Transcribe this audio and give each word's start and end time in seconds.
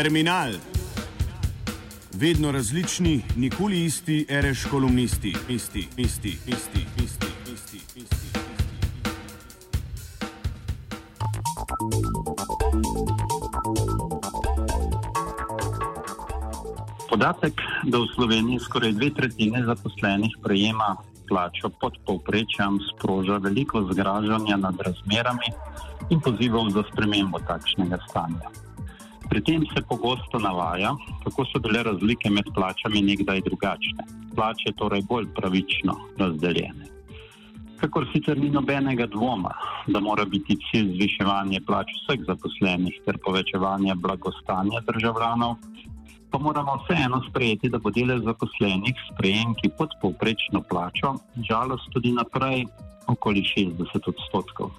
Terminal. 0.00 0.52
Vedno 2.12 2.52
različni, 2.52 3.22
nikoli 3.36 3.84
isti, 3.84 4.26
reš 4.28 4.64
kolumnisti, 4.70 5.34
isti, 5.48 5.88
isti, 5.96 6.28
isti, 6.46 6.86
isti, 7.04 7.26
isti, 7.52 7.80
isti. 7.96 8.38
Podatek, 17.10 17.60
da 17.84 17.98
v 17.98 18.08
Sloveniji 18.14 18.58
skoraj 18.58 18.92
dve 18.92 19.10
tretjine 19.14 19.64
zaposlenih 19.64 20.38
prejema 20.42 20.96
plačo 21.28 21.68
pod 21.80 22.00
povprečjem, 22.06 22.80
sproža 22.94 23.36
veliko 23.36 23.84
zgražanja 23.92 24.56
nad 24.56 24.80
razmerami 24.80 25.52
in 26.10 26.20
pozivov 26.20 26.70
za 26.70 26.88
spremembo 26.92 27.38
takšnega 27.44 28.00
stanja. 28.08 28.69
Pri 29.30 29.40
tem 29.46 29.62
se 29.70 29.82
pogosto 29.88 30.38
navaja, 30.38 30.90
kako 31.24 31.44
so 31.46 31.60
bile 31.62 31.82
razlike 31.86 32.30
med 32.30 32.48
plačami 32.54 33.02
nekdaj 33.02 33.40
drugačne, 33.46 34.04
plače 34.34 34.72
torej 34.76 35.04
bolj 35.08 35.28
pravično 35.36 35.94
razdeljene. 36.18 36.88
Kakor 37.80 38.08
sicer 38.12 38.38
ni 38.38 38.50
nobenega 38.50 39.06
dvoma, 39.06 39.52
da 39.86 40.00
mora 40.00 40.24
biti 40.24 40.56
cilj 40.66 40.90
zviševanje 40.96 41.60
plač 41.66 41.92
vseh 42.00 42.26
zaposlenih 42.26 42.98
ter 43.06 43.20
povečevanje 43.26 43.94
blagostanja 43.94 44.82
državljanov, 44.90 45.54
pa 46.30 46.38
moramo 46.38 46.76
vseeno 46.82 47.22
sprejeti, 47.28 47.70
da 47.70 47.78
bo 47.78 47.94
delež 47.94 48.26
zaposlenih 48.26 48.98
s 48.98 49.14
prejemki 49.18 49.70
pod 49.78 49.94
povprečno 50.02 50.64
plačo, 50.66 51.14
žalost 51.48 51.86
tudi 51.94 52.12
naprej, 52.18 52.66
okoli 53.06 53.46
60 53.46 54.10
odstotkov. 54.12 54.74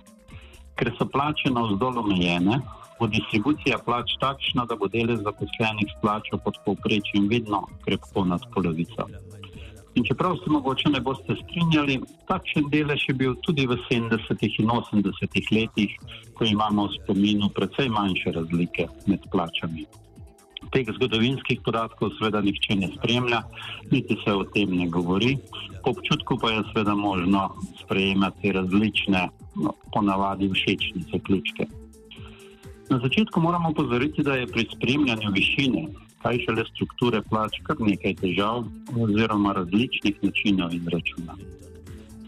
Ker 0.76 0.92
so 1.00 1.08
plače 1.08 1.56
na 1.56 1.64
vzdolj 1.72 2.04
omejene, 2.04 2.60
bo 3.02 3.08
distribucija 3.10 3.80
plač 3.82 4.14
takšna, 4.22 4.68
da 4.70 4.78
bo 4.78 4.86
delež 4.94 5.24
zaposlenih 5.26 5.90
s 5.90 5.96
plačo 6.02 6.38
pod 6.46 6.60
povprečjem 6.66 7.26
vedno 7.32 7.66
krepko 7.86 8.26
nad 8.30 8.46
polovico. 8.54 9.08
In 9.98 10.06
čeprav 10.08 10.38
se 10.44 10.52
mogoče 10.54 10.90
ne 10.94 11.02
boste 11.02 11.36
strinjali, 11.40 11.98
takšen 12.30 12.70
delež 12.72 13.08
je 13.10 13.16
bil 13.24 13.34
tudi 13.48 13.66
v 13.68 13.76
70. 13.90 14.46
in 14.62 14.70
80. 14.70 15.50
letih, 15.52 15.98
ko 16.38 16.46
imamo 16.46 16.86
v 16.88 16.94
spominu 17.02 17.50
precej 17.50 17.90
manjše 17.90 18.38
razlike 18.38 18.88
med 19.08 19.26
plačami. 19.34 19.90
Teh 20.72 20.88
zgodovinskih 20.96 21.60
podatkov 21.66 22.14
seveda 22.16 22.40
nihče 22.46 22.78
ne 22.80 22.94
spremlja, 22.94 23.42
niti 23.92 24.16
se 24.24 24.32
o 24.32 24.46
tem 24.54 24.78
ne 24.78 24.88
govori. 24.88 25.36
Po 25.84 25.92
občutku 25.98 26.38
pa 26.38 26.54
je 26.54 26.64
seveda 26.70 26.96
možno 26.96 27.50
sprejemati 27.82 28.54
različne, 28.56 29.28
no, 29.58 29.74
ponavadi 29.92 30.54
všečne 30.54 31.10
zaključke. 31.12 31.81
Na 32.92 33.00
začetku 33.00 33.40
moramo 33.40 33.72
pozoriti, 33.72 34.20
da 34.24 34.36
je 34.36 34.48
pri 34.52 34.68
spremljanju 34.72 35.30
višine, 35.32 35.82
kaj 36.20 36.40
šele 36.44 36.66
strukture 36.74 37.22
plač, 37.30 37.62
kar 37.64 37.80
nekaj 37.80 38.18
težav 38.20 38.66
oziroma 39.06 39.54
različnih 39.56 40.18
načinov 40.20 40.74
izračuna. 40.76 41.38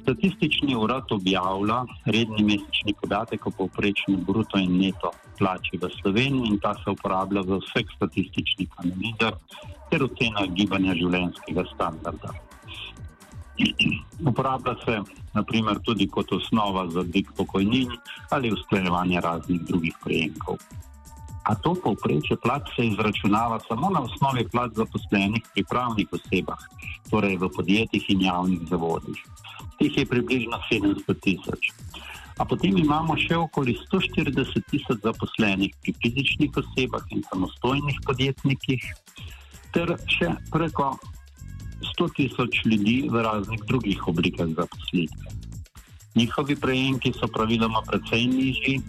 Statistični 0.01 0.75
urad 0.75 1.11
objavlja 1.11 1.81
redni 2.05 2.47
mesečni 2.47 2.95
podatek 3.01 3.47
o 3.47 3.51
povprečni 3.57 4.15
bruto 4.27 4.59
in 4.59 4.79
neto 4.79 5.11
plači 5.37 5.81
v 5.83 5.91
Sloveniji 5.99 6.53
in 6.53 6.59
ta 6.63 6.73
se 6.79 6.95
uporablja 6.95 7.43
v 7.43 7.59
vseh 7.59 7.91
statističnih 7.97 8.79
analizah 8.85 9.35
ter 9.91 10.07
ocenah 10.07 10.47
gibanja 10.55 10.95
življenjskega 10.95 11.67
standarda. 11.75 12.31
Uporablja 14.25 14.75
se 14.85 15.01
naprimer 15.33 15.79
tudi 15.85 16.07
kot 16.07 16.31
osnova 16.31 16.87
za 16.89 17.03
dvig 17.03 17.27
pokojnin 17.37 17.91
ali 18.29 18.53
usklajevanje 18.53 19.21
raznih 19.21 19.61
drugih 19.61 19.93
prejemkov. 20.03 20.57
A 21.43 21.55
to 21.55 21.75
povprečje 21.75 22.37
plač 22.39 22.69
se 22.75 22.87
izračunava 22.87 23.59
samo 23.67 23.89
na 23.89 24.01
osnovi 24.01 24.47
plač 24.51 24.71
zaposlenih 24.79 25.43
pri 25.53 25.63
pravnih 25.69 26.07
osebah, 26.11 26.61
torej 27.11 27.35
v 27.37 27.49
podjetjih 27.55 28.05
in 28.09 28.21
javnih 28.21 28.61
zavodih. 28.69 29.19
Teh 29.79 29.97
je 29.97 30.05
približno 30.07 30.59
700 30.71 31.19
tisoč. 31.19 31.73
A 32.39 32.45
potem 32.45 32.77
imamo 32.79 33.17
še 33.19 33.35
okoli 33.37 33.75
140 33.91 34.71
tisoč 34.71 35.03
zaposlenih 35.03 35.75
pri 35.83 35.93
fizičnih 36.01 36.55
osebah 36.63 37.03
in 37.11 37.21
samostojnih 37.27 37.99
podjetnikih, 38.07 38.87
ter 39.75 39.97
še 40.07 40.31
preko 40.49 40.95
100 41.83 42.09
tisoč 42.15 42.65
ljudi 42.65 43.09
v 43.11 43.21
raznih 43.21 43.61
drugih 43.67 44.07
oblikah 44.07 44.47
zaposlitve. 44.47 45.27
Njihovi 46.15 46.55
prejemki 46.55 47.13
so 47.13 47.27
praviloma 47.27 47.81
precej 47.87 48.27
nižji, 48.27 48.81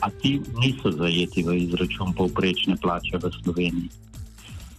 a 0.00 0.10
ti 0.10 0.40
niso 0.60 0.90
zajeti 0.92 1.42
v 1.42 1.56
izračun 1.64 2.12
povprečne 2.12 2.76
plače 2.82 3.16
v 3.22 3.30
Sloveniji. 3.42 3.90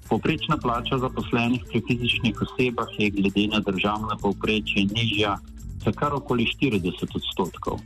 Povprečna 0.09 0.57
plača 0.57 0.97
zaposlenih 0.97 1.66
pri 1.68 1.81
fizičnih 1.88 2.41
osebah 2.41 2.88
je 2.97 3.09
glede 3.09 3.47
na 3.51 3.59
državno 3.59 4.18
povprečje 4.22 4.85
nižja 4.94 5.38
za 5.84 5.91
kar 5.91 6.13
okoli 6.13 6.45
40 6.45 7.16
odstotkov. 7.16 7.79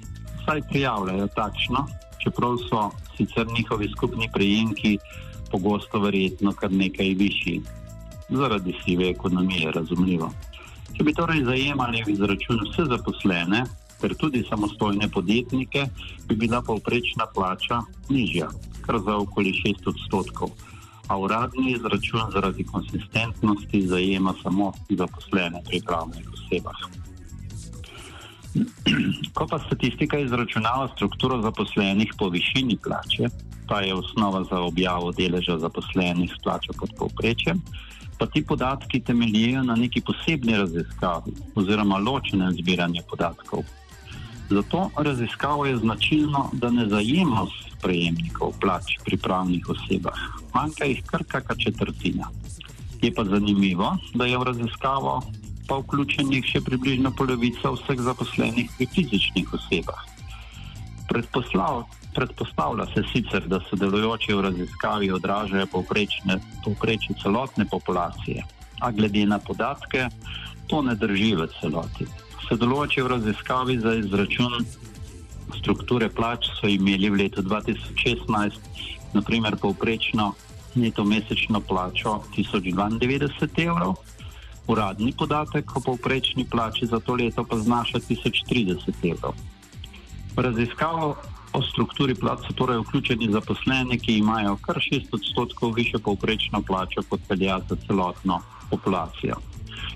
Saj 0.46 0.62
prijavljajo 0.70 1.28
takšno, 1.36 1.88
čeprav 2.24 2.58
so 2.70 2.90
sicer 3.18 3.48
njihovi 3.48 3.90
skupni 3.96 4.30
prejemki 4.34 4.98
pogosto 5.52 6.00
verjetno 6.00 6.54
kar 6.54 6.72
nekaj 6.72 7.16
višji 7.18 7.62
zaradi 8.32 8.76
sive 8.86 9.10
ekonomije, 9.10 9.72
razumljivo. 9.72 10.32
Če 10.98 11.04
bi 11.04 11.14
torej 11.14 11.44
zajemali 11.46 12.04
v 12.06 12.14
izračun 12.16 12.60
vse 12.66 12.86
zaposlene, 12.90 13.64
ter 14.02 14.16
tudi 14.18 14.44
samostojne 14.50 15.10
podjetnike, 15.14 15.86
bi 16.28 16.36
bila 16.36 16.62
povprečna 16.62 17.28
plača 17.36 17.82
nižja, 18.10 18.50
kar 18.86 19.00
za 19.06 19.18
okoli 19.18 19.54
6 19.62 19.88
odstotkov. 19.94 20.52
A 21.08 21.18
uradni 21.20 21.76
izračun 21.76 22.32
zaradi 22.34 22.64
konsistentnosti 22.64 23.88
zajema 23.88 24.34
samo 24.44 24.72
zaposlene 24.90 25.62
pri 25.70 25.82
pravnih 25.86 26.28
osebah. 26.34 26.80
Ko 29.36 29.48
pa 29.48 29.60
statistika 29.66 30.20
izračunava 30.20 30.90
strukturo 30.96 31.42
zaposlenih 31.42 32.14
po 32.18 32.30
višini 32.30 32.78
plače, 32.84 33.30
pa 33.68 33.82
je 33.82 33.96
osnova 33.96 34.44
za 34.44 34.60
objavo 34.60 35.12
deleža 35.12 35.58
zaposlenih 35.58 36.32
s 36.32 36.44
plačo 36.44 36.74
pod 36.80 36.90
povprečjem, 36.98 37.62
pa 38.22 38.28
ti 38.28 38.44
podatki 38.46 39.00
temeljijo 39.00 39.64
na 39.64 39.76
neki 39.76 40.02
posebni 40.02 40.58
raziskavi 40.58 41.32
oziroma 41.56 41.98
ločenem 41.98 42.54
zbiranju 42.54 43.02
podatkov. 43.10 43.64
Zato 44.50 44.90
raziskavo 44.98 45.66
je 45.66 45.78
značilno, 45.78 46.50
da 46.54 46.70
ne 46.70 46.86
zajema 46.86 47.48
prejemnikov 47.82 48.54
plač 48.62 48.94
pri 49.06 49.18
pravnih 49.18 49.70
osebah, 49.74 50.20
manjka 50.54 50.86
jih 50.86 51.02
kar 51.06 51.24
kakšna 51.24 51.56
četrtina. 51.56 52.30
Je 53.02 53.10
pa 53.14 53.26
zanimivo, 53.26 53.98
da 54.14 54.30
je 54.30 54.38
v 54.38 54.44
raziskavo 54.44 55.24
pa 55.68 55.80
vključenih 55.82 56.46
še 56.46 56.62
približno 56.62 57.10
polovica 57.18 57.74
vseh 57.74 58.06
zaposlenih 58.06 58.70
pri 58.78 58.86
fizičnih 58.86 59.54
osebah. 59.58 60.06
Predposlav, 61.10 61.88
Predpostavlja 62.16 62.86
se 62.94 63.04
sicer, 63.12 63.48
da 63.48 63.60
sodelujoči 63.70 64.34
v 64.34 64.42
raziskavi 64.42 65.12
odražajo 65.12 65.68
povprečje 66.64 67.16
celotne 67.24 67.66
populacije, 67.66 68.44
a 68.82 68.92
glede 68.92 69.26
na 69.26 69.40
podatke 69.40 70.10
to 70.68 70.82
ne 70.82 70.96
drži 70.96 71.36
v 71.36 71.48
celoti. 71.60 72.06
Sodelujoči 72.48 73.02
v 73.02 73.08
raziskavi 73.08 73.80
za 73.80 73.94
izračun 73.96 74.66
strukture 75.58 76.10
plač 76.10 76.48
so 76.60 76.68
imeli 76.68 77.10
v 77.10 77.24
letu 77.24 77.42
2016 77.42 78.60
naprimer 79.14 79.56
povprečno 79.56 80.34
neto 80.76 81.04
mesečno 81.04 81.60
plačo 81.60 82.22
1092 82.36 83.68
evrov, 83.68 83.96
uradni 84.68 85.14
podatek 85.18 85.76
o 85.76 85.80
povprečni 85.80 86.46
plači 86.46 86.86
za 86.86 87.00
to 87.00 87.16
leto 87.16 87.44
pa 87.44 87.58
znaša 87.58 88.00
1030 88.00 89.12
evrov. 89.12 89.36
Raziskavo 90.36 91.16
O 91.52 91.60
strukturi 91.60 92.16
plač 92.16 92.46
so 92.48 92.54
torej 92.56 92.80
vključeni 92.80 93.28
zaposleni, 93.32 93.98
ki 94.00 94.18
imajo 94.18 94.56
kar 94.66 94.78
6 94.80 95.16
odstotkov 95.18 95.74
više 95.76 96.00
povprečno 96.00 96.62
plačo 96.62 97.04
kot 97.10 97.28
velja 97.30 97.60
za 97.70 97.76
celotno 97.88 98.40
populacijo. 98.70 99.36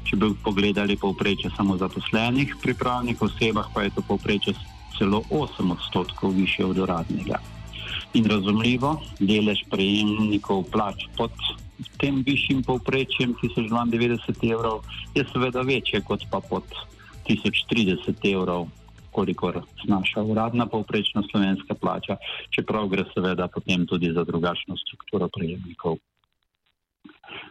Če 0.04 0.20
bi 0.20 0.34
pogledali 0.44 0.98
povprečje 1.00 1.52
samo 1.56 1.78
zaposlenih 1.78 2.56
pri 2.62 2.74
pravnih 2.74 3.22
osebah, 3.22 3.72
pa 3.74 3.86
je 3.86 3.96
to 3.96 4.04
povprečje 4.08 4.54
celo 4.98 5.22
8 5.32 5.72
odstotkov 5.72 6.36
više 6.36 6.66
od 6.66 6.78
uradnega. 6.78 7.40
In 8.14 8.28
razumljivo, 8.32 8.96
delež 9.20 9.64
prejemnikov 9.72 10.64
plač 10.72 11.08
pod 11.18 11.32
tem 12.00 12.24
višjim 12.26 12.64
povprečjem 12.64 13.36
1092 13.42 14.52
evrov 14.52 14.84
je 15.16 15.24
seveda 15.32 15.62
večje 15.62 16.02
kot 16.02 16.24
pa 16.32 16.40
pod 16.40 16.64
1030 17.28 18.32
evrov 18.32 18.68
kolikor 19.16 19.62
znaša 19.86 20.24
uradna 20.24 20.66
povprečna 20.66 21.24
slovenska 21.32 21.78
plača, 21.82 22.18
čeprav 22.56 22.88
gre 22.92 23.06
seveda 23.14 23.48
potem 23.48 23.86
tudi 23.88 24.12
za 24.16 24.24
drugačno 24.24 24.78
strukturo 24.84 25.30
prejemnikov. 25.38 25.98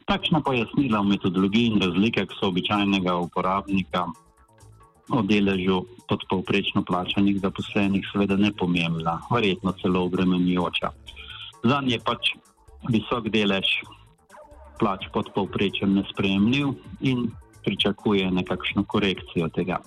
Takšna 0.04 0.40
pojasnila 0.44 1.00
o 1.00 1.08
metodologiji 1.08 1.72
in 1.72 1.80
razlikah 1.80 2.28
so 2.36 2.48
običajnega 2.52 3.16
uporabnika 3.16 4.04
o 5.12 5.22
deležu 5.22 5.82
pod 6.08 6.24
povprečno 6.30 6.84
plačanih 6.84 7.40
zaposlenih 7.40 8.04
seveda 8.12 8.36
nepomembna, 8.36 9.18
verjetno 9.32 9.72
celo 9.80 10.04
obremenjujoča. 10.08 10.92
Za 11.64 11.80
nje 11.80 11.98
pač 12.04 12.32
visok 12.92 13.28
delež 13.32 13.68
plač 14.80 15.08
pod 15.12 15.30
povprečjem 15.34 15.94
nespremljiv 15.94 16.72
in 17.00 17.28
pričakuje 17.64 18.30
nekakšno 18.30 18.84
korekcijo 18.84 19.48
tega. 19.48 19.80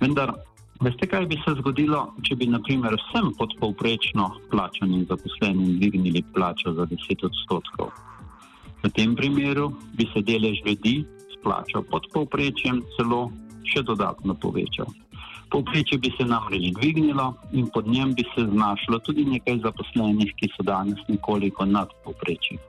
Vendar, 0.00 0.32
veste, 0.80 1.06
kaj 1.06 1.26
bi 1.26 1.38
se 1.44 1.54
zgodilo, 1.58 2.04
če 2.26 2.36
bi 2.38 2.46
naprimer 2.50 2.94
vsem 3.00 3.32
podpovprečno 3.38 4.28
plačanim 4.50 5.06
zaposlenim 5.10 5.78
dvignili 5.78 6.22
plačo 6.34 6.72
za 6.76 6.86
10 6.86 7.24
odstotkov? 7.26 7.90
V 8.82 8.90
tem 8.94 9.16
primeru 9.16 9.72
bi 9.98 10.06
se 10.12 10.22
delež 10.22 10.62
ljudi 10.66 11.02
s 11.32 11.42
plačo 11.42 11.82
pod 11.90 12.06
povprečjem 12.14 12.82
celo 12.96 13.26
še 13.66 13.82
dodatno 13.82 14.38
povečal. 14.38 14.86
Povprečje 15.50 15.98
bi 15.98 16.12
se 16.14 16.24
namreč 16.28 16.70
dvignilo 16.76 17.32
in 17.52 17.66
pod 17.74 17.88
njem 17.88 18.14
bi 18.14 18.24
se 18.34 18.46
znašlo 18.46 18.98
tudi 18.98 19.24
nekaj 19.24 19.62
zaposlenih, 19.64 20.34
ki 20.36 20.50
so 20.54 20.62
danes 20.62 21.00
nekoliko 21.08 21.64
nad 21.64 21.90
povprečjem. 22.04 22.60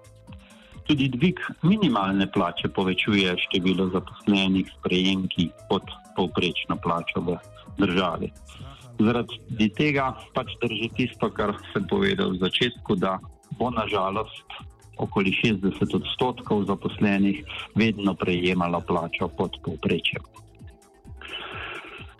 Tudi 0.89 1.09
dvig 1.13 1.38
minimalne 1.61 2.25
plače 2.31 2.71
povečuje 2.73 3.35
število 3.45 3.91
zaposlenih 3.94 4.65
s 4.65 4.77
prejemki 4.81 5.51
pod 5.69 5.85
povprečno 6.19 6.75
plačo 6.83 7.24
v 7.24 7.38
državi. 7.80 8.31
Zaradi 9.00 9.69
tega 9.77 10.12
pač 10.36 10.51
drži 10.60 10.89
tisto, 10.98 11.31
kar 11.31 11.56
sem 11.71 11.88
povedal 11.88 12.36
v 12.36 12.44
začetku, 12.44 13.00
da 13.00 13.16
bo 13.56 13.71
nažalost 13.71 14.60
okoli 15.00 15.31
60 15.31 15.95
odstotkov 15.95 16.68
zaposlenih 16.68 17.39
vedno 17.75 18.13
prejemalo 18.19 18.83
plačo 18.83 19.31
pod 19.31 19.56
povprečjem. 19.63 20.24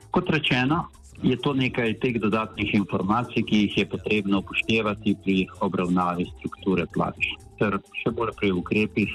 Kot 0.10 0.30
rečeno, 0.31 0.88
je 1.24 1.36
to 1.36 1.54
nekaj 1.54 2.00
teh 2.00 2.16
dodatnih 2.16 2.74
informacij, 2.74 3.44
ki 3.44 3.56
jih 3.68 3.78
je 3.78 3.86
potrebno 3.86 4.40
upoštevati 4.40 5.16
pri 5.24 5.38
obravnavi 5.60 6.25
strukture 6.38 6.88
plač 6.96 7.28
ter 7.60 7.75
še 8.00 8.16
bolj 8.16 8.31
pri 8.40 8.56
ukrepih, 8.56 9.12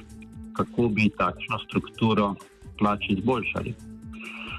kako 0.53 0.89
bi 0.93 1.09
takšno 1.17 1.59
strukturo 1.65 2.35
plač 2.79 3.09
izboljšali. 3.17 3.94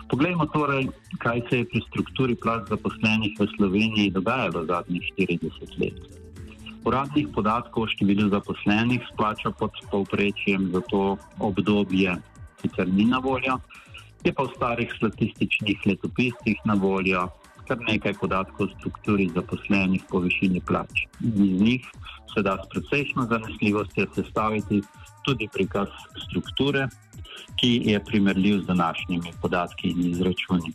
Poglejmo 0.10 0.46
torej, 0.54 0.88
kaj 1.18 1.42
se 1.50 1.58
je 1.58 1.70
pri 1.72 1.82
strukturi 1.90 2.36
plač 2.36 2.70
zaposlenih 2.70 3.34
v 3.40 3.48
Sloveniji 3.58 4.14
dogajalo 4.14 4.66
zadnjih 4.70 5.04
40 5.18 5.80
let. 5.82 5.98
Uradnih 6.86 7.28
podatkov 7.34 7.88
o 7.88 7.90
številu 7.90 8.30
zaposlenih 8.30 9.02
s 9.02 9.12
plačo 9.18 9.50
pod 9.58 9.74
povprečjem 9.90 10.70
za 10.70 10.82
to 10.86 11.18
obdobje 11.42 12.14
sicer 12.62 12.88
ni 12.88 13.06
na 13.06 13.18
voljo, 13.18 13.58
je 14.26 14.34
pa 14.34 14.46
v 14.46 14.54
starih 14.58 14.90
statističnih 14.98 15.82
letopisih 15.86 16.58
na 16.66 16.74
voljo 16.74 17.30
kar 17.66 17.82
nekaj 17.82 18.14
podatkov 18.22 18.68
o 18.68 18.74
strukturi 18.78 19.26
zaposlenih 19.34 20.04
po 20.10 20.22
višini 20.22 20.62
plač. 20.62 21.06
Iz 21.22 21.62
njih 21.62 21.82
se 22.34 22.42
da 22.46 22.58
s 22.62 22.70
precejšno 22.70 23.26
zanesljivostjo 23.26 24.06
sestaviti 24.16 24.82
tudi 25.26 25.50
prikaz 25.54 25.90
strukture, 26.28 26.88
ki 27.56 27.82
je 27.86 28.00
primerljiv 28.06 28.60
z 28.62 28.66
današnjimi 28.66 29.32
podatki 29.42 29.90
in 29.90 30.10
izračuni. 30.12 30.74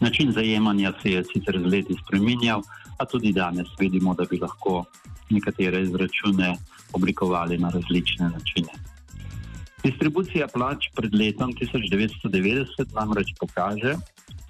Način 0.00 0.32
zajemanja 0.32 0.92
se 1.02 1.10
je 1.10 1.24
sicer 1.24 1.60
z 1.60 1.66
leti 1.66 1.96
spremenjal, 2.04 2.62
a 2.98 3.04
tudi 3.04 3.32
danes 3.32 3.66
vidimo, 3.78 4.14
da 4.14 4.24
bi 4.30 4.38
lahko 4.38 4.84
nekatere 5.30 5.82
izračune 5.82 6.56
oblikovali 6.92 7.58
na 7.58 7.70
različne 7.70 8.30
načine. 8.30 8.72
Distribucija 9.82 10.48
plač 10.48 10.88
pred 10.94 11.14
letom 11.14 11.52
1990 11.54 12.94
namreč 12.94 13.34
pokaže, 13.40 13.94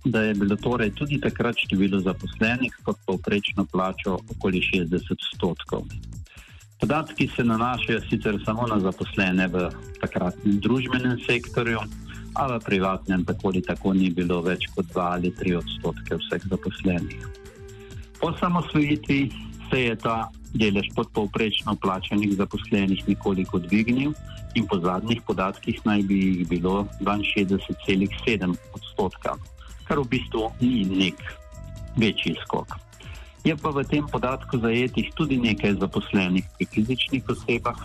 da 0.05 0.23
je 0.23 0.35
bilo 0.35 0.57
torej 0.57 0.91
tudi 0.95 1.21
takrat 1.21 1.57
število 1.59 2.01
zaposlenih 2.01 2.79
pod 2.85 2.97
povprečno 3.07 3.67
plačo 3.73 4.19
okoli 4.37 4.63
60 4.73 5.13
odstotkov. 5.13 5.85
Podatki 6.81 7.29
se 7.37 7.45
nanašajo 7.45 8.01
sicer 8.11 8.39
samo 8.45 8.67
na 8.67 8.79
zaposlene 8.81 9.49
v 9.49 9.67
takratnem 10.01 10.61
družbenem 10.63 11.19
sektorju, 11.27 11.81
a 12.39 12.47
v 12.47 12.61
privatnem 12.63 13.25
tako 13.25 13.51
ali 13.51 13.63
tako 13.63 13.93
ni 13.93 14.11
bilo 14.15 14.41
več 14.43 14.69
kot 14.77 14.87
2 14.95 15.03
ali 15.03 15.33
3 15.35 15.59
odstotke 15.59 16.19
vseh 16.23 16.43
zaposlenih. 16.51 17.27
Po 18.21 18.33
samosvojitvi 18.39 19.21
se 19.71 19.83
je 19.83 19.95
ta 19.97 20.31
delež 20.55 20.89
podpovprečno 20.95 21.75
plačanih 21.83 22.37
zaposlenih 22.39 23.05
nekoliko 23.09 23.59
dvignil 23.59 24.15
in 24.55 24.67
po 24.67 24.79
zadnjih 24.81 25.21
podatkih 25.27 25.83
naj 25.85 26.03
bi 26.09 26.19
jih 26.19 26.49
bilo 26.49 26.87
62,7 27.03 28.55
odstotka 28.75 29.37
kar 29.89 29.99
v 29.99 30.05
bistvu 30.05 30.53
ni 30.61 30.85
nek 30.85 31.17
večji 31.97 32.37
skok. 32.45 32.77
Je 33.44 33.55
pa 33.56 33.70
v 33.70 33.85
tem 33.87 34.05
podatku 34.06 34.58
zajetih 34.58 35.14
tudi 35.14 35.38
nekaj 35.38 35.79
zaposlenih 35.79 36.44
pri 36.58 36.67
fizičnih 36.67 37.23
osebah, 37.29 37.79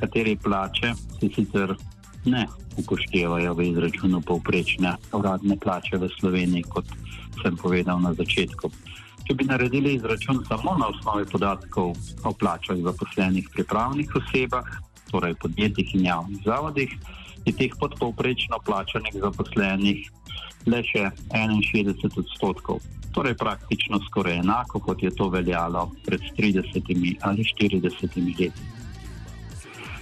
katere 0.00 0.36
plače 0.36 0.94
se 1.18 1.28
sicer 1.34 1.74
ne 2.24 2.46
upoštevajo 2.76 3.54
v 3.54 3.60
izračunu 3.72 4.20
povprečne 4.20 4.94
uradne 5.12 5.56
plače 5.56 5.98
v 5.98 6.08
Sloveniji, 6.20 6.68
kot 6.68 6.86
sem 7.42 7.56
povedal 7.56 8.00
na 8.00 8.14
začetku. 8.14 8.70
Če 9.26 9.34
bi 9.34 9.44
naredili 9.46 9.94
izračun 9.94 10.44
samo 10.48 10.76
na 10.78 10.88
osnovi 10.90 11.26
podatkov 11.26 11.94
o 12.24 12.30
plačah 12.32 12.78
zaposlenih 12.82 13.46
pri 13.52 13.64
pravnih 13.64 14.08
osebah, 14.16 14.66
torej 15.10 15.34
podjetjih 15.42 15.94
in 15.94 16.06
javnih 16.06 16.40
zavodih, 16.44 16.90
je 17.46 17.52
teh 17.56 17.72
podpovprečno 17.80 18.58
plačanih 18.64 19.16
zaposlenih 19.22 20.08
le 20.66 20.80
še 20.84 21.08
61 21.32 22.18
odstotkov. 22.20 22.80
Torej, 23.10 23.34
praktično 23.34 23.98
skoraj 24.06 24.38
enako, 24.38 24.80
kot 24.80 25.02
je 25.02 25.10
to 25.10 25.28
veljalo 25.28 25.90
pred 26.06 26.20
30 26.38 27.16
ali 27.26 27.44
40 27.44 28.16
leti. 28.38 28.52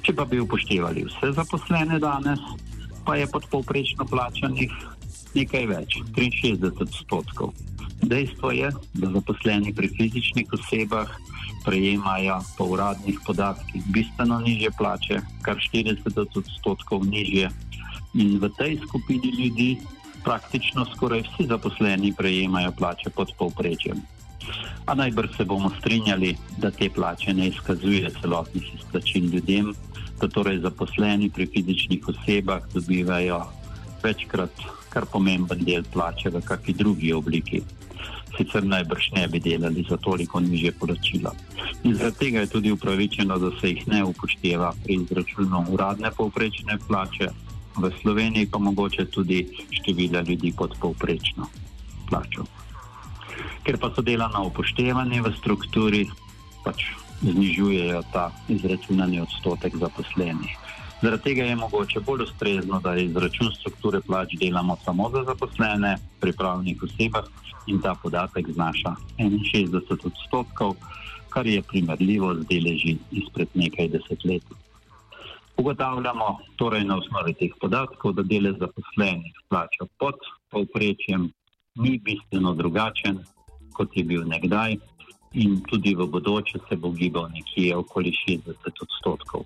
Če 0.03 0.15
pa 0.17 0.25
bi 0.25 0.41
upoštevali 0.41 1.05
vse 1.09 1.33
zaposlene 1.37 1.99
danes, 1.99 2.41
pa 3.05 3.17
je 3.17 3.27
podpovprečno 3.33 4.05
plačanih 4.09 4.73
nekaj 5.35 5.67
več, 5.69 5.99
63 6.17 6.85
odstotkov. 6.85 7.53
Dejstvo 8.03 8.53
je, 8.55 8.71
da 8.95 9.11
zaposleni 9.11 9.75
pri 9.75 9.91
fizičnih 9.97 10.53
osebah 10.55 11.11
prejemajo 11.65 12.39
po 12.57 12.65
uradnih 12.73 13.19
podatkih 13.27 13.83
bistveno 13.93 14.39
nižje 14.41 14.71
plače, 14.79 15.21
kar 15.43 15.59
40 15.61 16.21
odstotkov 16.23 17.05
nižje. 17.05 17.51
In 18.15 18.39
v 18.41 18.49
tej 18.57 18.79
skupini 18.87 19.33
ljudi 19.35 19.69
praktično 20.25 20.87
skoraj 20.95 21.23
vsi 21.27 21.47
zaposleni 21.49 22.13
prejemajo 22.17 22.73
plače 22.79 23.11
pod 23.11 23.33
povprečjem. 23.39 24.01
A 24.87 24.95
najbrž 24.95 25.37
se 25.37 25.45
bomo 25.45 25.71
strinjali, 25.79 26.37
da 26.59 26.71
te 26.71 26.89
plače 26.91 27.35
ne 27.35 27.49
izkazuje 27.49 28.11
celotnih 28.21 28.75
izplačil 28.75 29.25
ljudem, 29.25 29.75
da 30.21 30.29
torej 30.29 30.59
zaposleni 30.59 31.31
pri 31.31 31.47
fizičnih 31.47 32.09
osebah 32.09 32.63
dobivajo 32.75 33.43
večkrat 34.03 34.51
kar 34.89 35.07
pomemben 35.07 35.65
del 35.65 35.85
plače 35.93 36.31
v 36.31 36.41
kakšni 36.45 36.75
drugi 36.75 37.13
obliki. 37.13 37.63
Sicer 38.37 38.65
najbrž 38.65 39.11
ne 39.17 39.27
bi 39.29 39.41
delali 39.41 39.85
za 39.89 39.97
toliko 39.97 40.41
nižje 40.41 40.73
poročilo. 40.81 41.33
In 41.85 41.95
zaradi 41.95 42.19
tega 42.19 42.41
je 42.41 42.53
tudi 42.55 42.73
upravičeno, 42.73 43.39
da 43.39 43.51
se 43.61 43.71
jih 43.71 43.89
ne 43.89 44.05
upošteva 44.05 44.73
pri 44.85 44.95
izračunu 45.03 45.65
uradne 45.71 46.11
povprečne 46.17 46.79
plače, 46.89 47.29
v 47.79 47.91
Sloveniji 48.03 48.51
pa 48.51 48.59
mogoče 48.59 49.05
tudi 49.07 49.47
števila 49.71 50.21
ljudi 50.21 50.53
pod 50.57 50.75
povprečno 50.81 51.47
plačo. 52.09 52.45
Ker 53.63 53.79
pa 53.79 53.91
so 53.95 54.03
delana 54.03 54.43
upoštevanje 54.43 55.23
v 55.23 55.33
strukturi, 55.39 56.03
pač 56.65 56.91
znižujejo 57.23 58.03
ta 58.13 58.31
izračunani 58.49 59.21
odstotek 59.21 59.77
zaposlenih. 59.77 60.55
Zaradi 61.03 61.23
tega 61.23 61.45
je 61.45 61.57
mogoče 61.57 62.01
bolj 62.01 62.23
ustrezno, 62.23 62.81
da 62.81 62.97
izračun 62.97 63.53
strukture 63.55 64.01
plač 64.01 64.35
delamo 64.41 64.77
samo 64.85 65.11
za 65.11 65.23
zaposlene 65.27 65.97
pri 66.21 66.33
pravnih 66.33 66.83
osebah 66.83 67.27
in 67.67 67.81
ta 67.81 67.95
podatek 68.03 68.51
znaša 68.51 68.95
61 69.19 70.07
odstotkov, 70.11 70.75
kar 71.29 71.47
je 71.47 71.63
primerljivo 71.63 72.35
z 72.35 72.47
deleži 72.51 72.97
izpred 73.11 73.49
nekaj 73.55 73.89
desetletij. 73.89 74.68
Ugotavljamo 75.59 76.39
torej 76.57 76.85
na 76.85 76.99
osnovi 76.99 77.35
teh 77.35 77.55
podatkov, 77.61 78.13
da 78.15 78.23
delež 78.23 78.61
zaposlenih 78.61 79.41
plača 79.49 79.89
pod 79.99 80.15
povprečjem 80.51 81.31
ni 81.83 81.99
bistveno 81.99 82.55
drugačen, 82.55 83.19
kot 83.75 83.97
je 83.97 84.05
bil 84.05 84.23
nekdaj, 84.27 84.77
in 85.33 85.59
tudi 85.71 85.95
v 85.95 86.07
bodoče 86.07 86.59
se 86.69 86.77
bo 86.77 86.91
gibal 86.91 87.29
nekje 87.35 87.77
okoli 87.77 88.13
60 88.29 88.83
odstotkov. 88.87 89.45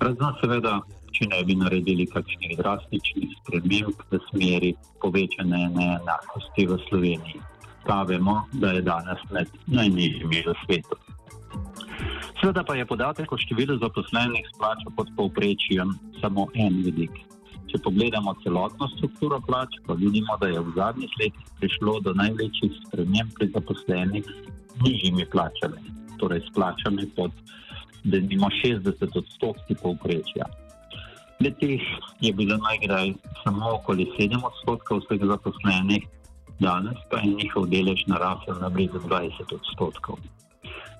Razen 0.00 0.34
seveda, 0.40 0.80
če 1.12 1.28
ne 1.30 1.40
bi 1.44 1.56
naredili 1.56 2.06
kakšnih 2.06 2.56
drastičnih 2.58 3.38
sprememb 3.40 4.04
v 4.10 4.20
smeri 4.28 4.74
povečane 5.00 5.62
neenakosti 5.78 6.66
v 6.66 6.78
Sloveniji. 6.88 7.40
Pa 7.86 8.02
vemo, 8.02 8.42
da 8.52 8.76
je 8.76 8.82
danes 8.86 9.22
med 9.30 9.48
najnižjimi 9.66 10.44
v 10.46 10.54
svetu. 10.64 10.98
Sveda 12.42 12.64
pa 12.66 12.74
je 12.74 12.82
podatek 12.82 13.30
o 13.30 13.36
številu 13.38 13.76
zaposlenih 13.78 14.42
s 14.42 14.56
plačo 14.58 14.90
pod 14.96 15.10
povprečjem 15.14 15.92
samo 16.18 16.48
en 16.58 16.80
vidik. 16.82 17.14
Če 17.70 17.78
pogledamo 17.84 18.34
celotno 18.42 18.88
strukturo 18.96 19.38
plač, 19.46 19.76
pa 19.86 19.94
vidimo, 19.94 20.34
da 20.42 20.50
je 20.50 20.58
v 20.58 20.72
zadnjih 20.74 21.14
letih 21.20 21.52
prišlo 21.60 21.94
do 22.02 22.16
največjih 22.18 22.80
sprememb 22.80 23.30
pri 23.38 23.46
zaposlenih 23.54 24.26
z 24.26 24.74
nižjimi 24.82 25.28
plačami, 25.30 25.94
torej 26.18 26.42
s 26.42 26.50
plačami 26.58 27.06
pod 27.14 27.30
imamo 28.10 28.50
60 28.58 29.22
odstotkov 29.22 29.78
povprečja. 29.78 30.50
Letih 31.38 31.86
je 32.26 32.34
bilo 32.34 32.58
najgraj 32.58 33.14
samo 33.46 33.78
okoli 33.78 34.10
7 34.18 34.42
odstotkov 34.42 35.06
vseh 35.06 35.22
zaposlenih, 35.30 36.10
danes 36.58 36.98
pa 37.06 37.22
je 37.22 37.38
njihov 37.38 37.70
delež 37.70 38.02
narasel 38.10 38.58
na 38.58 38.66
blizu 38.66 38.98
20 39.06 39.46
odstotkov. 39.46 40.18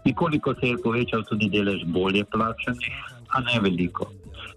Nekoliko 0.05 0.55
se 0.61 0.69
je 0.69 0.83
povečal 0.83 1.23
tudi 1.29 1.49
delež 1.51 1.85
bolje 1.87 2.25
plačanih, 2.25 2.97
a 3.31 3.41
ne 3.41 3.61
veliko. 3.61 4.11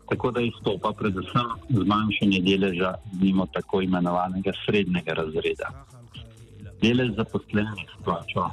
Tako 0.09 0.31
da 0.31 0.41
izstopa 0.41 0.91
predvsem 0.97 1.49
zmanjšanje 1.69 2.41
deleža 2.45 2.93
mimo 3.21 3.45
tako 3.53 3.81
imenovanega 3.81 4.51
srednjega 4.65 5.13
razreda. 5.13 5.71
Delež 6.81 7.15
zaposlenih 7.17 7.89
s 7.93 8.03
plačo 8.03 8.49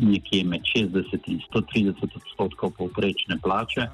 nekje 0.00 0.44
med 0.44 0.60
60 0.76 1.26
in 1.26 1.40
130 1.52 2.16
odstotkov 2.16 2.70
povprečne 2.78 3.38
plače 3.42 3.86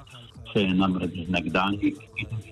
se 0.53 0.63
je 0.63 0.75
namreč 0.75 1.11
z 1.27 1.29
nekdanjih 1.29 1.95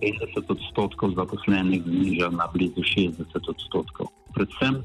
75 0.03 0.51
odstotkov 0.57 1.15
zaposlenih 1.17 1.83
znižal 1.83 2.33
na 2.33 2.49
blizu 2.53 2.83
60 2.83 3.49
odstotkov. 3.49 4.07
Predvsem 4.35 4.83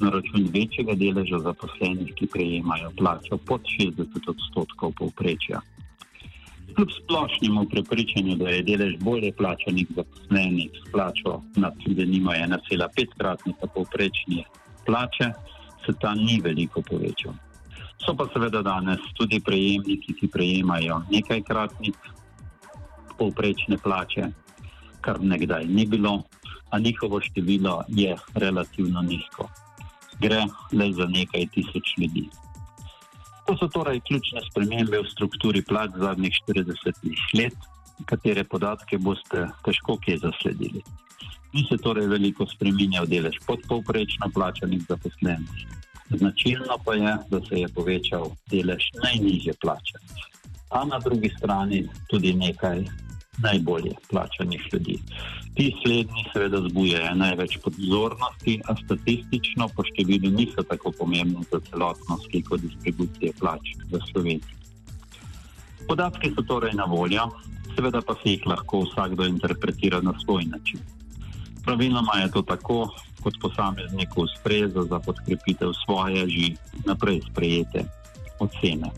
na 0.00 0.10
račun 0.10 0.48
večjega 0.54 0.94
deleža 0.94 1.38
zaposlenih, 1.38 2.14
ki 2.14 2.26
prejemajo 2.26 2.90
plačo 2.96 3.36
pod 3.36 3.60
60 3.80 4.30
odstotkov 4.32 4.92
povprečja. 4.98 5.60
Kljub 6.74 6.88
splošnemu 7.04 7.66
prepričanju, 7.70 8.36
da 8.36 8.48
je 8.48 8.62
delež 8.62 8.94
bolje 9.00 9.32
plačanih 9.32 9.86
zaposlenih 9.96 10.70
s 10.80 10.90
plačo 10.92 11.42
nad 11.56 11.76
tudi 11.84 12.06
nima 12.06 12.32
1,5 12.32 13.06
kratnika 13.18 13.66
povprečne 13.74 14.44
plače, 14.86 15.32
se 15.86 15.92
ta 16.00 16.14
ni 16.14 16.40
veliko 16.44 16.82
povečal. 16.82 17.34
So 18.06 18.16
pa 18.16 18.24
seveda 18.32 18.62
danes 18.62 19.00
tudi 19.14 19.40
prejemniki, 19.40 20.14
ki 20.20 20.28
prejemajo 20.28 21.02
nekajkratnik 21.10 21.96
povprečne 23.18 23.76
plače, 23.78 24.30
kar 25.00 25.20
nekdaj 25.20 25.66
ni 25.66 25.86
bilo, 25.86 26.22
a 26.70 26.78
njihovo 26.78 27.20
število 27.20 27.82
je 27.88 28.16
relativno 28.34 29.02
nizko 29.02 29.48
gre 30.20 30.44
le 30.72 30.92
za 30.92 31.06
nekaj 31.06 31.46
tisoč 31.54 31.96
ljudi. 31.98 32.28
To 33.46 33.56
so 33.56 33.68
torej 33.68 34.00
ključne 34.06 34.40
spremembe 34.46 35.00
v 35.02 35.10
strukturi 35.10 35.62
plač 35.66 35.96
zadnjih 35.98 36.34
40 36.46 37.38
let, 37.40 37.56
katere 38.06 38.44
podatke 38.44 38.98
boste 38.98 39.48
težko 39.64 39.96
kje 39.98 40.18
zasledili. 40.22 40.82
Ni 41.52 41.64
se 41.66 41.76
torej 41.82 42.06
veliko 42.06 42.46
spremenjal 42.46 43.08
delež 43.10 43.40
podpovprečno 43.46 44.30
plačanih 44.34 44.84
zaposlenih. 44.88 45.66
Značilno 46.10 46.78
pa 46.84 46.94
je, 46.94 47.16
da 47.30 47.40
se 47.46 47.60
je 47.64 47.68
povečal 47.74 48.30
delež 48.50 48.86
najnižje 49.02 49.54
plačanih. 49.60 50.24
A 50.70 50.84
na 50.84 50.98
drugi 50.98 51.30
strani 51.38 51.88
tudi 52.10 52.32
nekaj 52.34 52.84
najbolje 53.42 53.92
plačanih 54.10 54.68
ljudi. 54.72 54.98
Ti 55.54 55.74
slednji 55.82 56.24
seveda 56.32 56.60
zbujajo 56.68 57.14
največ 57.14 57.58
pozornosti, 57.64 58.60
a 58.68 58.76
statistično 58.84 59.68
po 59.76 59.84
številu 59.84 60.30
niso 60.30 60.62
tako 60.62 60.92
pomembni 60.98 61.44
za 61.50 61.60
celotno 61.70 62.18
sliko 62.28 62.56
distribucije 62.56 63.32
plač 63.40 63.74
v 63.90 64.00
Sloveniji. 64.10 64.56
Podatki 65.88 66.30
so 66.36 66.42
torej 66.46 66.76
na 66.78 66.84
voljo, 66.84 67.26
seveda 67.74 68.02
pa 68.06 68.14
se 68.22 68.36
jih 68.36 68.46
lahko 68.46 68.84
vsakdo 68.86 69.26
interpretira 69.26 70.00
na 70.00 70.14
svoj 70.24 70.44
način. 70.44 70.80
Praviloma 71.64 72.20
je 72.22 72.30
to 72.30 72.42
tako, 72.42 72.88
kot 73.22 73.34
posamezniku 73.40 74.22
ustreza 74.22 74.82
za 74.82 74.98
podkrepitev 74.98 75.72
svoje 75.84 76.28
že 76.28 76.46
naprej 76.86 77.20
sprejete 77.30 77.84
ocene. 78.40 78.90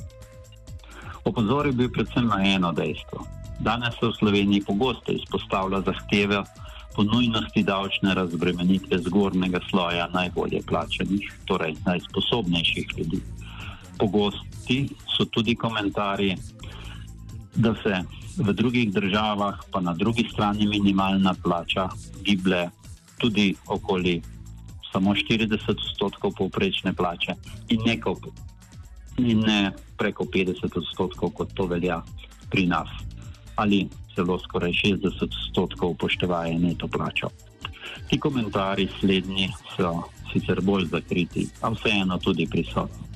Opozoril 1.25 1.73
bi 1.73 1.91
predvsem 1.93 2.27
na 2.27 2.43
eno 2.45 2.73
dejstvo. 2.73 3.42
Danes 3.61 3.95
se 4.01 4.07
v 4.07 4.17
Sloveniji 4.19 4.65
pogosto 4.67 5.13
izpostavlja 5.13 5.81
zahteve 5.81 6.43
po 6.97 7.03
nujnosti 7.03 7.63
davčne 7.63 8.15
razbremenitve 8.15 8.99
zgornjega 8.99 9.61
sloja 9.71 10.09
najbolje 10.13 10.61
plačanih, 10.67 11.33
torej 11.45 11.75
najsposobnejših 11.87 12.87
ljudi. 12.99 13.21
Pogosti 13.99 14.89
so 15.17 15.25
tudi 15.25 15.57
komentarji, 15.57 16.37
da 17.55 17.75
se 17.83 18.03
v 18.37 18.53
drugih 18.53 18.93
državah, 18.93 19.61
pa 19.71 19.81
na 19.81 19.95
drugi 19.95 20.29
strani 20.33 20.67
minimalna 20.67 21.35
plača 21.43 21.89
giblje 22.25 22.69
tudi 23.19 23.55
okoli 23.67 24.23
samo 24.93 25.15
40 25.15 25.69
odstotkov 25.69 26.33
povprečne 26.39 26.93
plače 26.93 27.35
in, 27.69 27.81
neko, 27.87 28.17
in 29.19 29.41
ne 29.41 29.73
preko 29.97 30.25
50 30.25 30.77
odstotkov, 30.77 31.31
kot 31.31 31.55
to 31.55 31.67
velja 31.67 32.03
pri 32.51 32.67
nas 32.67 32.89
ali 33.57 33.89
celo 34.15 34.39
skoraj 34.39 34.73
60 34.73 35.23
odstotkov 35.23 35.91
upoštevaje 35.91 36.59
neto 36.59 36.89
plačo. 36.89 37.29
Ti 38.09 38.19
komentarji 38.19 38.89
slednji 39.01 39.49
so 39.77 40.03
sicer 40.33 40.61
bolj 40.61 40.87
zakriti, 40.93 41.47
a 41.61 41.71
vseeno 41.71 42.19
tudi 42.19 42.47
prisotni. 42.47 43.09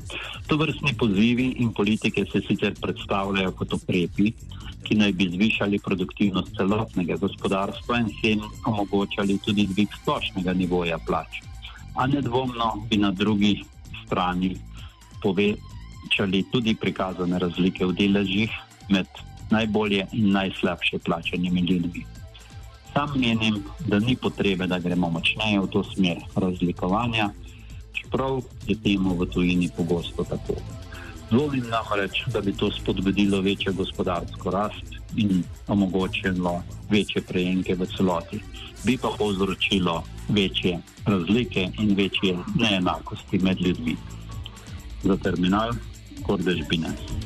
To 0.46 0.56
vrstni 0.56 0.94
pozivi 0.94 1.46
in 1.58 1.72
politike 1.72 2.24
se 2.32 2.40
sicer 2.48 2.74
predstavljajo 2.80 3.52
kot 3.52 3.72
ukrepi, 3.72 4.32
ki 4.86 4.94
naj 4.94 5.12
bi 5.18 5.26
zvišali 5.32 5.80
produktivnost 5.82 6.54
celotnega 6.56 7.16
gospodarstva 7.18 7.98
in 8.00 8.10
s 8.12 8.20
tem 8.22 8.42
omogočali 8.66 9.38
tudi 9.42 9.66
dvig 9.66 9.90
splošnega 10.02 10.54
nivoja 10.54 10.98
plač. 11.06 11.40
A 11.96 12.06
nedvomno 12.06 12.86
bi 12.90 13.00
na 13.02 13.10
drugi 13.10 13.64
strani 14.04 14.54
povečali 15.22 16.44
tudi 16.52 16.76
prikazane 16.78 17.38
razlike 17.38 17.86
v 17.86 17.96
deležih 17.98 18.52
med 18.88 19.10
najbolje 19.50 20.06
in 20.12 20.30
najslabše 20.32 20.98
plačanimi 20.98 21.60
ljudmi. 21.60 22.04
Sam 22.92 23.12
menim, 23.16 23.62
da 23.86 23.98
ni 23.98 24.16
potrebe, 24.16 24.66
da 24.66 24.78
gremo 24.78 25.10
močneje 25.10 25.60
v 25.60 25.66
to 25.66 25.84
smer 25.84 26.16
razlikovanja, 26.36 27.30
čeprav 27.92 28.40
je 28.66 28.76
temu 28.82 29.14
v 29.14 29.26
tujini 29.26 29.68
pogosto 29.76 30.24
tako. 30.24 30.56
Dvomim 31.30 31.66
namreč, 31.70 32.22
da 32.32 32.40
bi 32.40 32.52
to 32.52 32.70
spodbudilo 32.70 33.40
večjo 33.40 33.72
gospodarsko 33.72 34.50
rast 34.50 34.96
in 35.16 35.42
omogočilo 35.68 36.62
večje 36.90 37.22
prejemke 37.22 37.74
v 37.74 37.86
celoti, 37.96 38.40
bi 38.84 38.96
pa 38.96 39.10
povzročilo 39.18 40.02
večje 40.28 40.78
razlike 41.04 41.68
in 41.78 41.94
večje 41.94 42.38
neenakosti 42.54 43.38
med 43.38 43.60
ljudmi. 43.60 43.96
Za 45.02 45.16
terminal, 45.16 45.72
kordež 46.26 46.62
bi 46.70 46.78
nas. 46.78 47.25